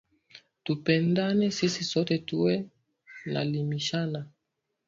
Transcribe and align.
Tupendane 0.63 1.51
sisi 1.51 1.83
sote 1.83 2.15
tuwe 2.27 2.69
na 3.25 3.43
limishana 3.43 4.27